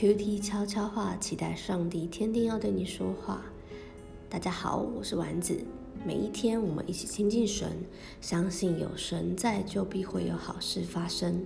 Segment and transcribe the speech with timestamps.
[0.00, 3.42] QT 悄悄话，期待上帝天天要对你说话。
[4.30, 5.62] 大家好，我是丸子。
[6.06, 7.68] 每一天，我们一起亲近神，
[8.18, 11.44] 相信有神在，就必会有好事发生。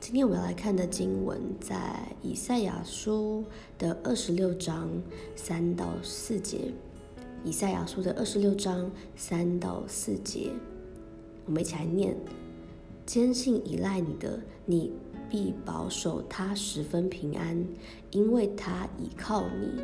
[0.00, 3.42] 今天我们要来看的经文，在以赛亚书
[3.78, 4.90] 的二十六章
[5.34, 6.70] 三到四节。
[7.42, 10.50] 以赛亚书的二十六章三到四节，
[11.46, 12.14] 我们一起来念：
[13.06, 14.92] 坚信依赖你的，你
[15.30, 17.64] 必保守他十分平安，
[18.10, 19.82] 因为他倚靠你。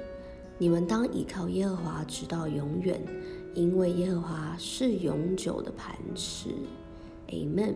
[0.58, 3.00] 你们当倚靠耶和华，直到永远。
[3.54, 6.48] 因为耶和华是永久的磐石
[7.28, 7.74] ，Amen。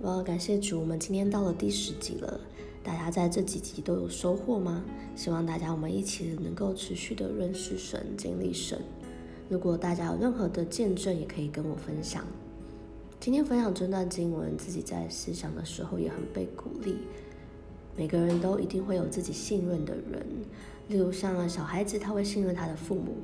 [0.00, 2.40] 我感谢主，我们今天到了第十集了。
[2.84, 4.84] 大家在这几集都有收获吗？
[5.16, 8.78] 希望大家我们一起能够持续的认识神、经历神。
[9.48, 12.22] 如果大家有任何的见证，也可以跟我分享。
[13.18, 16.98] 今天分享这段经文，自己在思想的时候也很被鼓励。
[17.96, 20.26] 每个人都一定会有自己信任的人，
[20.88, 23.16] 例如像小孩子，他会信任他的父母。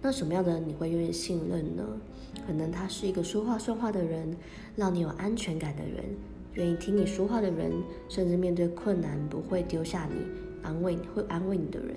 [0.00, 1.84] 那什么样的人你会愿意信任呢？
[2.46, 4.34] 可能他是一个说话算话的人，
[4.76, 6.04] 让你有安全感的人，
[6.54, 7.72] 愿意听你说话的人，
[8.08, 10.14] 甚至面对困难不会丢下你，
[10.62, 11.96] 安慰会安慰你的人。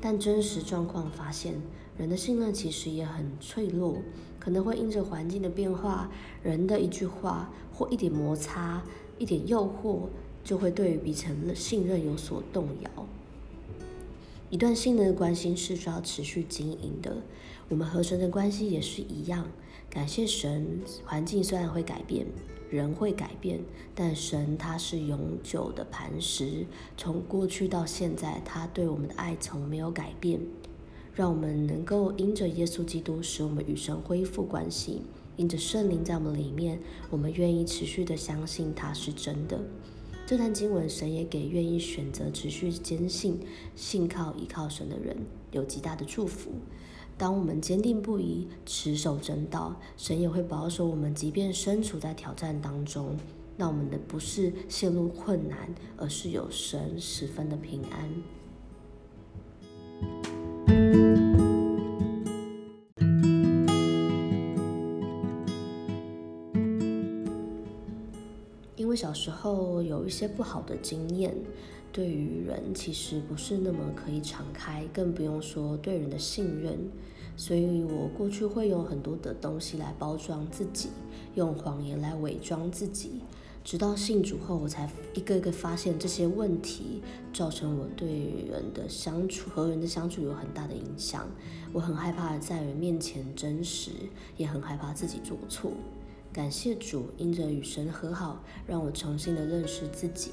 [0.00, 1.54] 但真实状况发现，
[1.98, 3.98] 人的信任其实也很脆弱，
[4.40, 6.10] 可能会因着环境的变化，
[6.42, 8.82] 人的一句话或一点摩擦、
[9.18, 10.08] 一点诱惑，
[10.42, 13.06] 就会对于彼此的信任有所动摇。
[14.52, 17.16] 一段信任的关系是需要持续经营的，
[17.70, 19.48] 我们和神的关系也是一样。
[19.88, 22.26] 感谢神，环境虽然会改变。
[22.68, 23.60] 人会改变，
[23.94, 26.66] 但神他是永久的磐石，
[26.98, 30.38] 从过去到现在，他对我们的爱从没有改变。
[31.14, 35.00] 让我们能够因着耶稣基督，使我们与神恢复关系；
[35.38, 39.58] 因着圣灵在我们里面，我们愿意持续的相信他是真的。
[40.32, 43.38] 这段经文，神也给愿意选择持续坚信、
[43.76, 45.14] 信靠、依靠神的人
[45.50, 46.52] 有极大的祝福。
[47.18, 53.14] 当我们坚定不移持守真道，神也会保守我们，即便身处在挑战当中，
[53.58, 58.10] 那我们的不是陷入困难，而是有神十分的平安。
[68.92, 71.34] 为小时候有一些不好的经验。
[71.90, 76.78] 对于人其实不是那么可以敞开，更不用说对人的信任。
[77.36, 80.90] 所以我过去会用很多的东西来包装自己，
[81.34, 83.20] 用谎言来伪装自己。
[83.64, 88.08] 直到信主后，我才一个一个发现这些问题，造成我对
[88.50, 91.26] 人的相处和人的相处有很大的影响。
[91.72, 93.90] 我很害怕在人面前真实，
[94.36, 95.72] 也很害怕自己做错。
[96.32, 100.30] 感谢主，因着与神和好，让我重新的认识自己，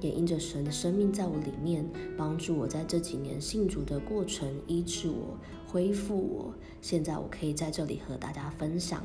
[0.00, 1.84] 也因着神的生命在我里面，
[2.16, 6.54] 帮助我在这几年信主的过程，医治我，恢复我。
[6.80, 9.02] 现在我可以在这里和大家分享。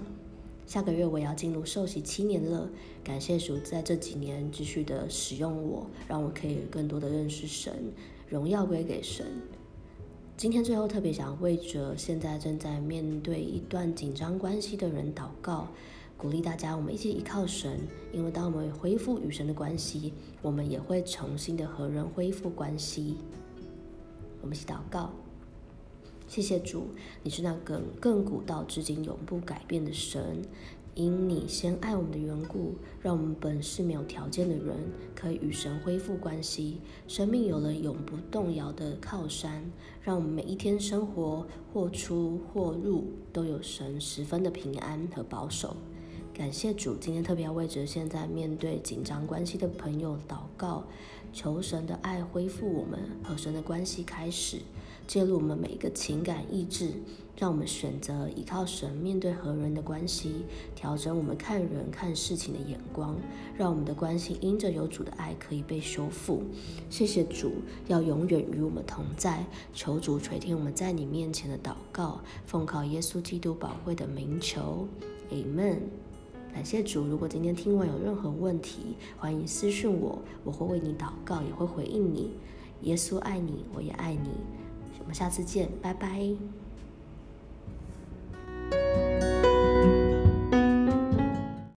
[0.68, 2.70] 下个月我要进入受洗七年了，
[3.04, 7.74] 感谢主在这几年继续的使用我，让我可以更多的认识神，
[8.30, 9.26] 荣耀归给神。
[10.38, 15.70] 今天最后特别想为着现在正在面对一段紧张关系的人祷告。
[16.18, 17.78] 鼓励大家，我们一起依靠神，
[18.14, 23.18] 因为当我们恢复与神的关系，我们也会重新的和人恢复关系。
[24.42, 25.12] 我们一起祷告，
[26.26, 26.88] 谢谢主，
[27.22, 30.42] 你是那个亘古到至今永不改变的神。
[30.96, 34.78] 因你先爱我们的缘故，让我们本是没有条件的人，
[35.14, 39.70] 可以与神恢复关系，生命有了永不动摇的靠山，
[40.02, 45.76] 让我们每一天生活或出或入都有神十分的平安和保守。
[46.38, 50.84] 感谢主，今天特别要为着现在面对紧张关系的朋友祷告，
[51.32, 54.58] 求神的爱恢复我们和神的关系，开始
[55.08, 56.92] 介入我们每一个情感意志，
[57.38, 60.44] 让我们选择依靠神面对和人的关系，
[60.76, 63.16] 调整我们看人看事情的眼光，
[63.58, 66.44] 让我们的关系因着有主的爱可以被修复。
[66.90, 67.54] 谢谢主，
[67.88, 69.46] 要永远与我们同在。
[69.74, 74.86] 求主垂听我们在你面前的祷告，奉靠耶稣基督宝贵的名求
[75.32, 75.80] ，Amen。
[76.56, 77.06] 感谢主！
[77.06, 82.32] 如果今天听完有任何问题，欢迎私讯我，我会为你祷告，也会回应你。
[82.84, 84.30] 耶稣爱你，我也爱你。
[85.02, 86.34] 我们下次见，拜拜。